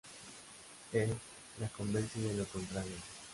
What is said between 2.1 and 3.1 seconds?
de lo contrario.